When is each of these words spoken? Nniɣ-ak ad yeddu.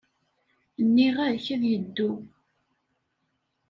Nniɣ-ak 0.85 1.45
ad 1.55 1.63
yeddu. 1.69 2.11